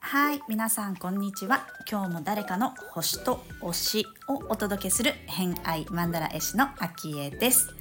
[0.00, 1.66] はい皆さんこんにちは。
[1.90, 7.74] 今日も誰かの星と推しをお届けする偏愛マンダラ絵師のアキエです。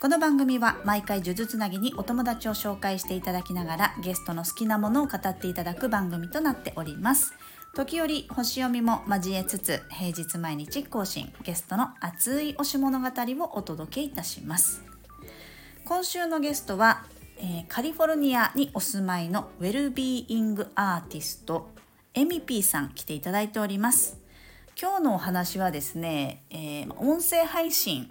[0.00, 7.32] この番組は毎回呪術つなぎにお友達を紹介していただきながらゲストの好きなものを語っていただく番組となっております。
[7.74, 14.80] 時折星読みも交えつつ平日毎日更新ゲストの熱い推し物語をお届けいたします。
[15.84, 17.04] 今週のゲストは、
[17.36, 21.68] えー、カリフォルニアにお住まいのウェルビーイングアーティスト
[22.14, 24.18] emipy さん来ていただいております。
[24.80, 28.08] 今日のお話はですね、えー、音声配信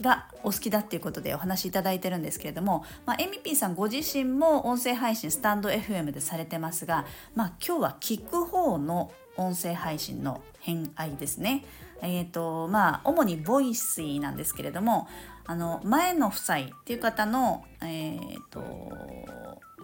[0.00, 11.64] がお好きだっていうことでお話しいただいてるんですけれども、まあ、 emipy さんご自身も音声配信スタンド FM でされてますが、まあ、今日は聞く方の音声配信の偏愛ですね。
[12.02, 15.08] えーとまあ、主に Voicy なんですけれども
[15.46, 18.60] あの前の夫妻っていう方の、えーと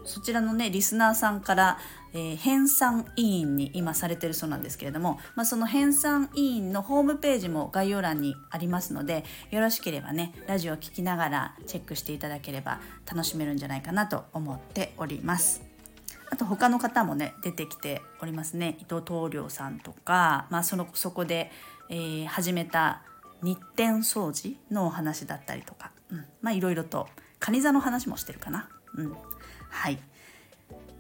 [0.05, 1.79] そちらのねリスナーさんから、
[2.13, 15.63] えー、編纂委員に今されてるそうなんですけれども、まあ、その編纂委員のホームページも概要欄にありますのでよろしければねラジオを聴きながらチェックしていただければ楽しめるんじゃないかなと思っております。
[16.31, 21.51] あと他の方もね出てきておりますね伊藤東良さんとか、まあ、そのそこで、
[21.91, 23.03] えー、始めた
[23.43, 27.07] 日展掃除のお話だったりとか、うん、まあいろいろと
[27.39, 28.69] 蟹座の話もしてるかな。
[28.97, 29.17] うん
[29.73, 29.99] はい。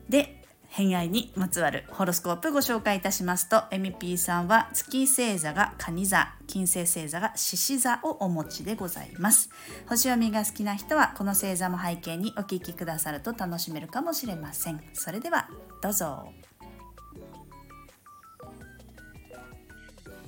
[0.08, 9.50] で偏愛にまつわるホロスコープご紹介いたしますとエミピーさんは月星座が蟹座金星星座が獅子座をお持ちでございます。
[9.86, 14.82] 星読みが好きな人はこの星座も背景にお聞きくださると楽しめるかもしれません。
[14.94, 15.48] それでは
[15.82, 16.32] どうぞ。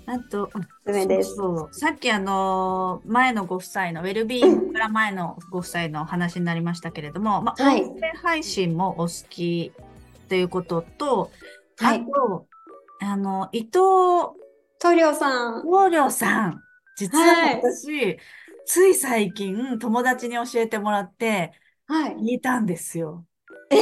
[0.06, 0.50] あと、
[1.22, 9.72] そうさっきあの、前のご夫妻のウェルビーングから前のご夫妻の話になりましたけれども、まあ、はい、音声配信もお好き
[10.28, 11.30] ということと、
[11.78, 12.46] はい、あと、
[13.00, 13.72] あの、伊藤
[14.78, 15.62] 棟梁さん。
[15.62, 16.60] 棟梁さん。
[16.96, 18.18] 実は私、はい、
[18.66, 21.52] つい最近友達に教えてもらって、
[21.86, 22.14] はい。
[22.16, 23.24] 聞いたんですよ。
[23.70, 23.80] ええ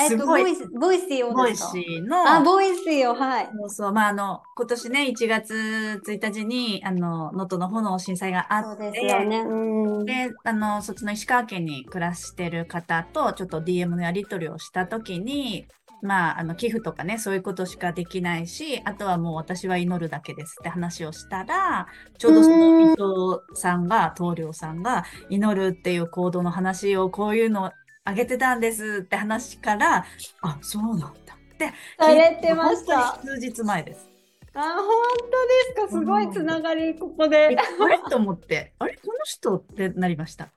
[0.00, 2.26] えっと、ボイス、ボイスをボイシーの。
[2.26, 3.48] あ、ボイスを、はい。
[3.56, 3.92] そうそう。
[3.92, 9.40] まあ、あの、今年ね、1月1日に、あの、能登の方の震災があって、そうですよね。
[9.40, 10.06] うん。
[10.06, 15.66] で、あの、そっちの石川県に暮らしてる方と、ちょっと DM のやり取りをしたときに、
[16.02, 21.86] まあ、あの、寄付とかね、そういうことしかできないし、あとはもう私は祈るだけですって話をしたら、
[22.18, 27.72] ちょうどその伊藤さんが、棟梁さんが、祈るっていう行動の話を、こういうの
[28.04, 30.04] あげてたんですって話から、
[30.42, 33.18] あ、そうなんだってされてました。
[33.22, 34.08] 数日前です。
[34.52, 34.84] あ、本
[35.76, 36.00] 当ですか？
[36.00, 37.56] すごいつながり、ここで。
[37.56, 37.98] あれ？
[38.10, 38.94] と思って、あれ？
[38.96, 40.48] この人ってなりました。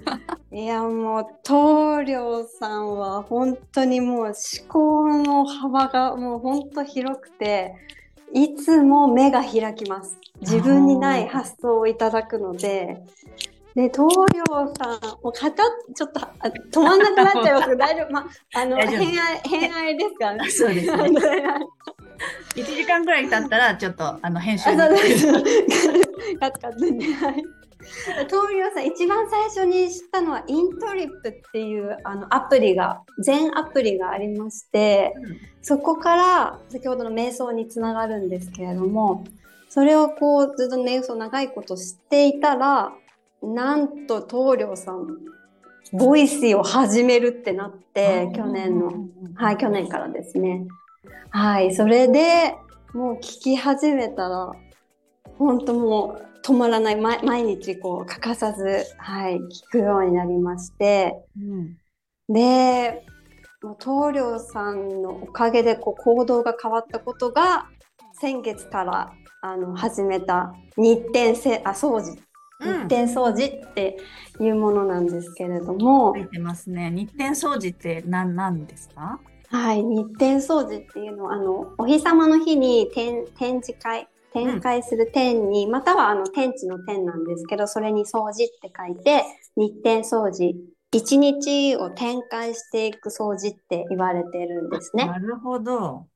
[0.50, 4.34] いや、もう、棟梁さんは本当にもう思
[4.68, 7.74] 考の幅がもう本当広くて、
[8.32, 10.16] いつも目が開きます。
[10.40, 13.02] 自分にない発想をいただくので、
[13.74, 15.62] で、棟梁さん、もう肩、
[15.94, 18.12] ちょっと止まんなくなっちゃいますけど、 大丈夫。
[18.12, 20.48] まあ、あの、偏愛、偏愛ですかね。
[20.50, 21.12] そうですね。
[22.54, 24.70] 1時間ぐらい経ったら、ちょっと、あの、編集。
[24.70, 25.26] あ、そうです。
[26.38, 27.12] カツカツに。
[27.14, 27.44] はい。
[28.28, 39.24] 棟梁さん、一番最初に知ったのは、イントリップっていうあのアプリが、全アプリがありまして、うん、そこから先ほどの瞑想につながるんですけれども、
[39.68, 42.92] それをこう、ずっと瞑想長いこと知っていたら、
[43.42, 45.06] なんと棟梁さん
[45.92, 48.92] ボイスを始めるってなって去年の。
[49.34, 50.66] はい去年からですね。
[51.30, 52.54] はいそれで
[52.94, 54.52] もう聞き始めたら
[55.38, 56.96] 本当もう止まらない。
[56.96, 61.76] 毎日こう欠かさずはい聞くようになりまして、うん、
[62.32, 63.04] で
[63.78, 67.66] 棟梁さんのおかげでこう行動が変わったことが
[68.20, 72.16] 先月からあの始めた日展せあ掃除
[72.62, 73.98] 日展掃除って
[74.40, 76.14] いうものなんですけれども。
[76.14, 76.90] 書いてますね。
[76.90, 79.20] 日展掃除って何なんですか？
[79.48, 89.24] はい、日展掃除っていうのは、あの、お日様の日に展展示会、展開する展に、うん、またはあの天地の天なんですけど、それに掃除って書いて、
[89.56, 90.54] 日展掃除。
[90.94, 95.06] 一日を展開していく掃除って言われてるんですね。
[95.06, 96.06] なるほど。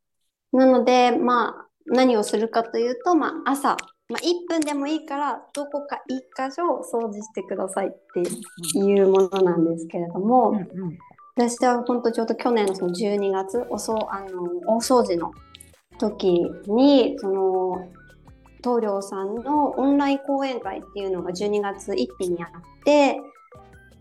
[0.53, 10.99] なので、まあ、何をするかというと、まあ、朝、まあ、1分でもいいからどこか1箇所を掃除してくださいっていうものなんですけれども、うんうん、
[11.35, 15.32] 私は本当ちょうど去年のその12月おそあの大掃除の
[15.99, 16.29] 時
[16.69, 17.88] にその
[18.62, 22.50] 棟梁さんのオンライン講演会っていうのが12月1日にあっ
[22.85, 23.20] て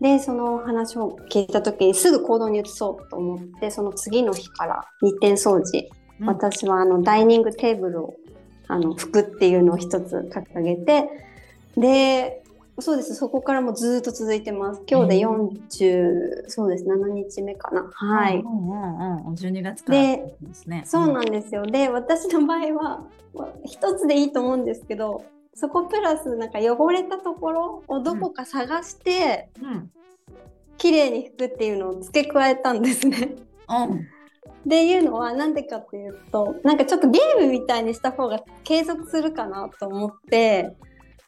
[0.00, 5.88] でその話を聞いた時にすぐ行動に移そうと思ってその次の日から日展掃除、
[6.20, 8.14] うん、私はあのダイニングテーブルを
[8.68, 11.08] あの服っていうのを一つ掲げて
[11.76, 12.42] で
[12.78, 13.14] そうです。
[13.14, 14.82] そこからもずっと続いてます。
[14.86, 16.84] 今日で40、そうです。
[16.84, 17.90] 7日目かな。
[17.94, 18.36] はい。
[18.36, 19.34] うんうんうん。
[19.34, 20.82] 12月からですね。
[20.84, 21.64] そうなんですよ。
[21.64, 23.06] で、私の場合は、
[23.64, 25.24] 一つでいいと思うんですけど、
[25.54, 29.90] そこプラスなんか汚れたところをどこか探して、うん、
[30.76, 33.36] 綺麗に拭くっていうのを付け加えたんですね。
[33.70, 34.06] うん。
[34.66, 40.74] っていうのは何でかっていうとなんかちょっとゲームみたいにした方が継続するかなと思って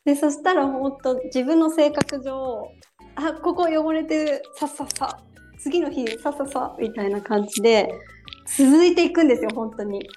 [0.04, 2.72] でそしたら本当自分の性格上
[3.14, 5.20] あここ汚れてるさっさっさ
[5.60, 7.92] 次の日さっさっさみたいな感じで
[8.56, 10.08] 続いていくんですよ本当に。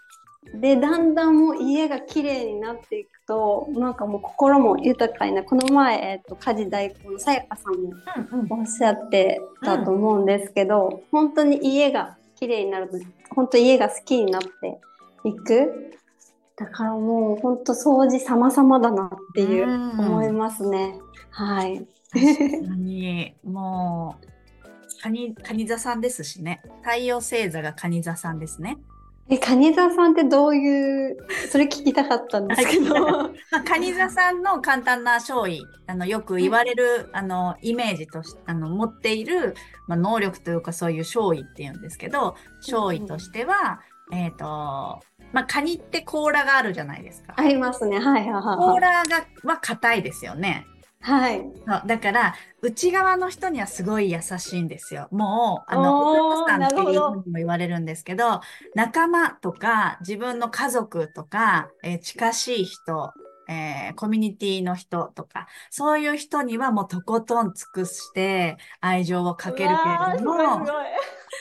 [0.56, 12.98] でだんだんもう家が綺麗になっていくとなんかもう心も豊かになこの前、えーと、家事代行のさやかさんもおっしゃってたと思うんですけど、うん、本当に家が綺麗になると
[13.36, 14.50] 本当家が好きになって
[15.30, 15.92] いく
[16.56, 20.96] だからもう本当掃除様々だなっていう思いますね。
[21.30, 21.88] はい。
[22.12, 26.62] 確かにもうカニカニ座さんですしね。
[26.84, 28.78] 太陽星座がカニ座さんですね。
[29.32, 31.18] え、カニ座さんってどういう、
[31.50, 32.94] それ聞きたかったんですけど。
[33.00, 39.56] まあ、カニ座さんの簡単な勝利、あの、よく言われる、あの、イメージとして、あの、持っている、
[39.88, 43.80] まあ、能力というかそういう勝利っていうんですけど、勝利としては、
[44.12, 44.46] うん、えっ、ー、と、
[45.32, 47.34] まあ、カニって甲羅があるじゃないですか。
[47.38, 48.00] ありますね。
[48.00, 48.58] はいはいはい。
[48.58, 50.66] 甲羅が、は硬いですよね。
[51.02, 51.44] はい。
[51.88, 55.08] だから、内側の人にはすごい優しいんですよ。
[55.12, 58.42] もう、あの、お父さんっていうふうにも言われるんですけど、
[58.76, 63.14] 仲間とか、自分の家族とか、えー、近しい人、
[63.50, 70.66] えー、コミュニティの人とか、そういう人にはもうとことん尽くして愛情をかけるけれども、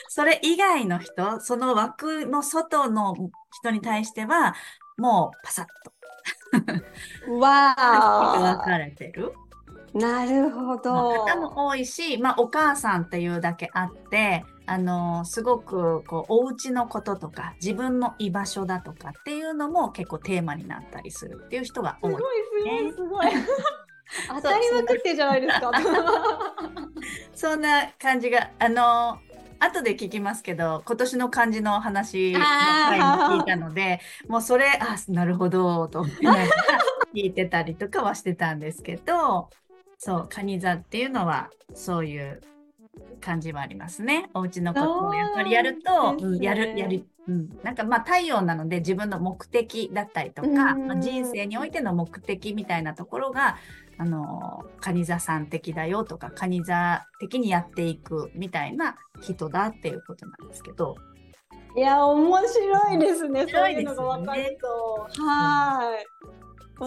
[0.09, 3.15] それ以外の人、その枠の外の
[3.61, 4.55] 人に対しては、
[4.97, 6.01] もうパサッと。
[7.39, 8.57] わあ。
[8.57, 9.33] 分かれてる。
[9.93, 11.25] なるほど。
[11.25, 23.45] 方も多いし、まあ、お母さんっていうだけあって、あのすごくこうお家のこととか自分の居場所だとかっていうのも結構テーマになったりするっていう人が多い、ね、すごいすごいすごい。
[24.27, 25.71] 当たりまくってじゃないですか。
[27.33, 29.19] そ んな感じがあの
[29.59, 36.47] 後で聞きますけど今年の漢字の話の回に聞いたのでもうそれあなるほどと思いながら
[37.13, 39.49] 聞いてたりとかはしてたんですけど
[40.03, 42.41] そう蟹座っていうのはそういう
[43.21, 44.31] 感じはありますね。
[44.33, 53.57] お家のことをやっぱりやると、うん、やるやる、うん、なんかまあ太陽なので自分の目的だったりとか、まあ、人生においての目的みたいなところが
[53.99, 60.95] あの蟹座さん的だよとか蟹座的にやっていくみたいな人だっていうことなんですけど。
[61.77, 63.45] いや面白いですね。
[63.47, 65.23] そういうのが分かると。
[65.23, 66.30] はい。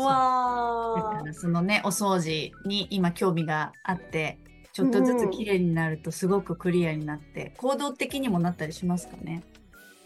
[0.03, 1.33] わあ。
[1.33, 4.39] そのねお掃除に今興味があって
[4.73, 9.43] ちょっとずつ綺麗になるとすごくクリアになって、うん、行動的にもなったりしますかね？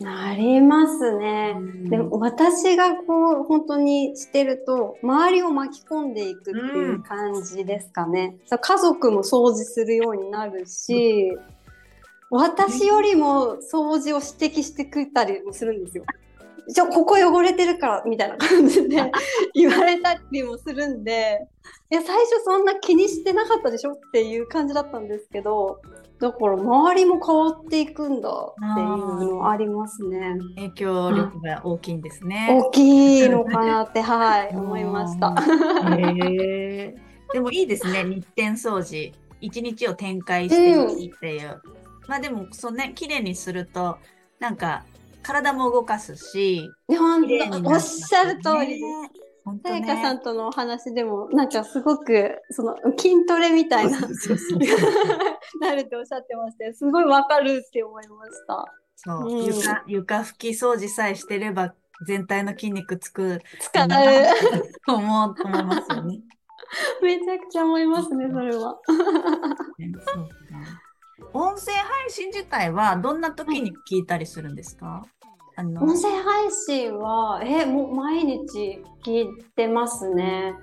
[0.01, 1.55] なりますね。
[1.57, 8.37] うん、でも私がこう本当にしてると周りを巻き込んでいくっていう感じですかね。
[8.49, 11.37] うん、家族も掃除するようになるし、
[12.31, 16.05] 私よりも掃除を指摘してくれたりもするんですよ。
[16.73, 18.97] ちょ、ここ汚れてるから、みたいな感じで
[19.55, 21.47] 言われたりもするんで、
[21.91, 25.81] いや、最初そんな気にしてなかったでしょっていう感じだったんですけど、
[26.21, 30.37] だから周りも変わっていくんだっていうのありますね。
[30.57, 32.49] 影響力が大きいんですね。
[32.51, 35.35] 大きいのかなって、はい、 思いました。
[35.97, 36.95] へ
[37.33, 39.13] でもいいですね、日展掃除。
[39.41, 40.71] 一日を展開して
[41.01, 41.61] いいっていう。
[41.65, 43.99] うん、まあでも、そうね、綺麗にすると、
[44.41, 44.85] なんか
[45.23, 49.29] 体も動かすし、本当おっしゃる通りです。
[49.65, 53.99] さやかさんとのお話でもなんかすごくその筋トレみたいな
[55.61, 58.65] なるっておっしゃってましてすごいわかるって思いました。
[58.97, 61.75] そう、うん、床床拭き掃除さえしてれば
[62.07, 63.89] 全体の筋肉つく使う
[64.87, 66.21] と思うと思いますよね。
[67.03, 68.79] めちゃくちゃ思いますねそれは。
[68.87, 70.29] そう
[71.33, 75.05] 音声配信自体はどんな時に聞いたりするんですか、
[75.57, 80.55] あの音声配信はえもう毎日聞いてますね。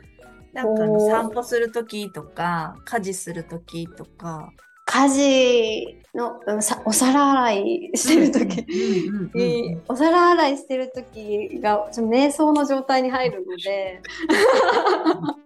[0.54, 4.50] なんか散歩する時とか家事する時とか。
[4.88, 6.40] 家事の
[6.86, 8.66] お皿洗いしてる時
[9.88, 14.02] お皿洗いしてる時がちょっと瞑想の状態に入るので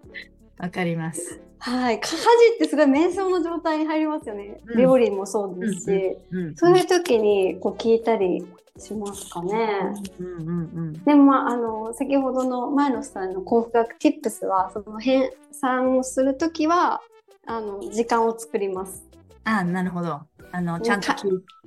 [0.60, 2.16] わかりますはい家事
[2.56, 6.18] ってすごい瞑想の状態に入りますよね、うん、料理もそうですし、
[6.56, 8.46] そういう時にこう聞いたり
[8.80, 9.94] しますかね。
[10.20, 10.52] うんうんう
[10.92, 15.30] ん、でも、まあ、あの先ほどの前のスタイルの幸福学 Tips はその編
[15.62, 17.02] 纂をする時は
[17.46, 19.06] あの時間を作ります。
[19.44, 20.22] あなるほど。
[20.52, 21.08] あのちゃんと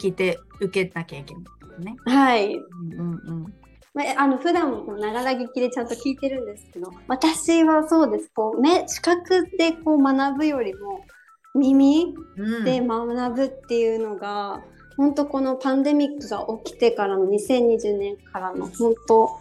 [0.01, 1.97] 聞いて受けなきゃいけないね。
[2.05, 2.55] はい。
[2.55, 3.55] うんうん
[3.95, 8.31] まあ、あの普段もながら聞きでちゃんと聞いてるんですけど私はそうです。
[8.35, 11.05] こう目視覚でこう学ぶよりも
[11.55, 12.15] 耳
[12.65, 14.63] で学ぶっていうのが、
[14.97, 19.39] 本当このパンデミックが起きてからの2020年からの本当、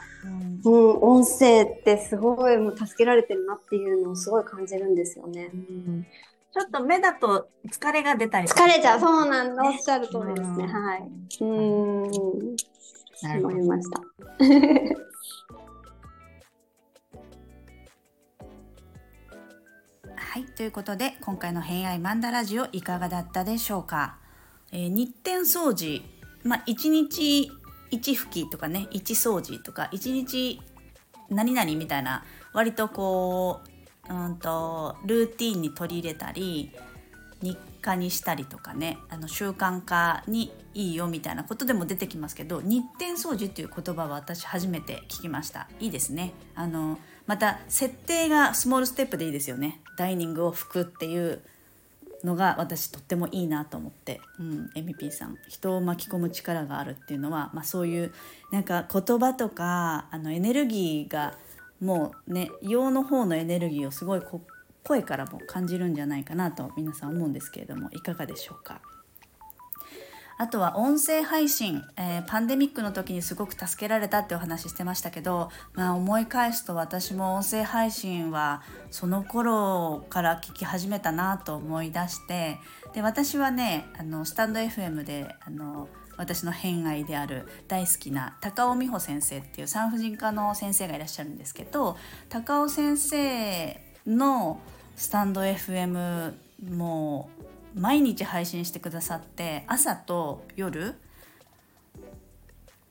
[0.63, 5.49] うん、うん、音声ってすごいもう助けられてるなっていうのをすごい感じるんですよね。
[5.53, 6.05] うん。
[6.53, 10.67] ちょっと目だと疲れが出たり、疲れちゃう、そうなんだ、おっしゃる通りですね。
[10.67, 11.03] はい。
[11.39, 12.11] うん。
[13.23, 14.01] 思いました。
[20.15, 24.17] はい、ということで今回の「偏愛マンダラジオ」いかがだったでしょうか？
[24.71, 26.01] えー、日天掃除、
[26.43, 27.51] まあ、1日
[27.91, 30.61] 1拭きとかね1掃除とか1日
[31.29, 32.23] 何々みたいな
[32.53, 33.59] 割とこ
[34.09, 36.71] ううんとルーティンに取り入れたり
[37.41, 45.67] 日課にしたりとかねあの習慣化にいいよみたいなことでも出てきますけど日天掃除っていう言葉は私初めて聞きました。
[45.79, 46.33] いいですね。
[46.55, 46.97] あの
[47.27, 49.81] また設定がスモールステップでいいですよね。
[49.97, 51.41] ダイニングを拭くっていう
[52.23, 55.37] のが私とってもいいなと思って、うん、MP さん。
[55.47, 58.13] 人を巻き込む力があるっていうのは、まあ、そういう
[58.51, 61.35] なんか言葉とかあのエネルギーが
[61.79, 64.41] もうね陽の方のエネルギーをすごいこ
[64.83, 68.81] 声からも感じるんじゃないかなと皆さん思うんですけれどもいかがでしょうか？
[70.37, 82.57] あとは音声配信、えー、パンデミックの時にすごく助けられたってお話ししてましたけど、まあ、思い返すと私も音声配信はその頃から聞き始めたなと思い出して
[82.93, 91.97] で私はねあのスタンド FM であの私の偏愛である大好きな高尾美穂先生っていう産婦人科の先生がいらっしゃるんですけど
[92.29, 94.59] 高尾先生の
[94.95, 96.33] スタンド FM
[96.69, 97.29] も
[97.75, 100.95] 毎日配信してくださって朝と夜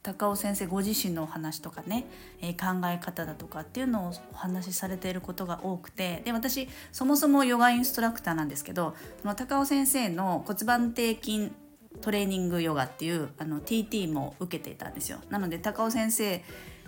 [0.02, 2.06] 高尾先生ご自身のお話とかね、
[2.40, 11.52] えー、考え方だとかっていうのをお話しされていることが多くてで私そもそもヨガインストラクターなんですけどその高尾先生の骨盤底筋
[12.00, 15.18] トレーニングヨガっていうあの TT も受けていたんですよ。
[15.28, 16.42] なので高尾先生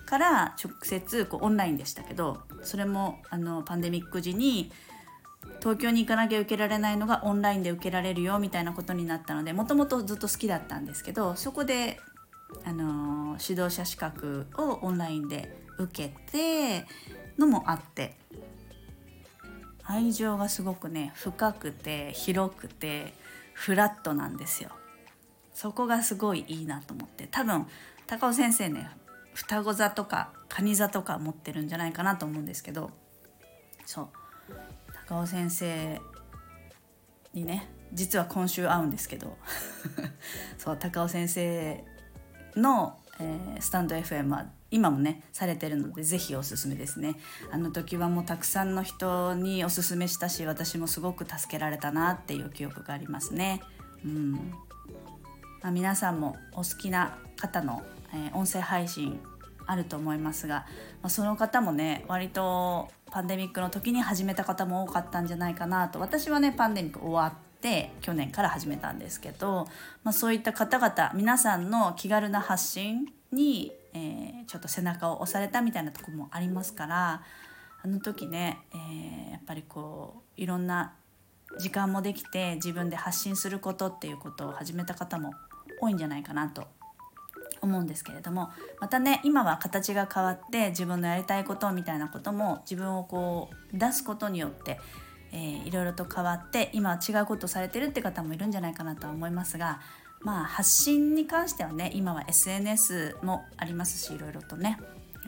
[0.07, 4.71] から直接こうオンラインでしたけどそれもあのパンデミック時に
[5.61, 11.99] 東京に行かなきゃ受けられないのがオンラインで受けられるよみたいなことになったのでもともとずっと好きだったんですけどそこで、
[12.65, 16.85] あの、指導者資格をオンラインで受けて
[17.39, 18.17] のもあって
[19.85, 23.15] 愛情がすごくね深くて広くて
[23.55, 24.71] フラットなんですよ。
[25.55, 27.67] そこがすごいいいなと思って多分
[28.07, 28.89] 高尾先生ね
[29.35, 32.91] 双子座とか蟹座とか持ってるんじゃないかなと思うんですけど
[33.87, 34.09] そう。
[35.09, 36.01] 高尾先生
[37.35, 39.37] にね実は今週会うんですけど
[40.59, 41.85] そう高尾先生
[42.57, 47.17] の、えー、スタンド FM は今もねされてるので是非おすすめですね。
[47.51, 53.61] あの時はもうたくさんの人におすすめしたし私もすごく助けられたなっていう記憶がありますね。
[54.05, 54.33] うん。
[55.63, 59.21] まあ、皆さんもお好きな方の、えー、音声配信
[59.67, 60.67] あると思いますが、
[61.03, 66.01] まあ、その方もね割とパンデミックの時に始めた方も多かったんじゃないかなと。
[66.01, 69.69] 私はねパンデミック終わって去年から始めたんですけど、
[70.03, 77.23] まあ、そういった方々皆さんの気軽な発信に、えー、ちょっと背中を押されたみたいなとこもありますから
[77.85, 80.95] あの時ね、えー、やっぱりこういろんな
[81.59, 85.35] 時間もできて自分で発信することっていうことを始めた方も
[85.81, 86.67] 多いんじゃないかなと
[87.63, 88.51] 思うんですけれども
[88.81, 94.81] またね今は形が変わって自分のやりたいことみたいなことも自分をこう出すことによって、
[95.33, 99.81] えー、いろいろと変わって今は違うことをされてるって方もいるんじゃないかなとは思いますが
[100.21, 104.79] まあ発信に関してはね今は SNS もありますしいろいろとね、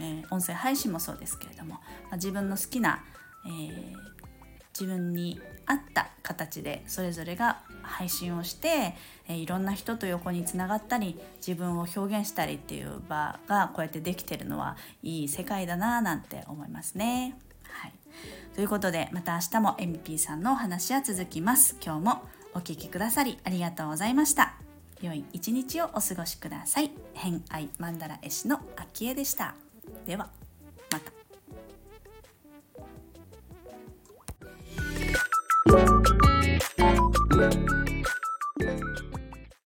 [0.00, 1.80] えー、音声配信もそうですけれども、ま
[2.12, 3.04] あ、自分の好きな、
[3.46, 3.94] えー、
[4.78, 8.94] 自分に合った形でそれぞれが配信をして、
[9.28, 17.36] えいろんな人と横につながったり自分を表現したりっていう場がこうやってできてるのはいい世界だなぁなんて思いますね。
[17.68, 17.92] はい、
[18.54, 21.76] ということでまた明日も MP さんのお話は続きます。
[21.84, 22.22] 今日も
[22.54, 24.54] お聞きくださりありがとうございました。
[25.02, 26.90] 良い一日をお過ごしください。
[27.12, 29.54] 偏愛マンダラ絵師のあきえでした。
[30.06, 30.30] では
[30.90, 31.23] また。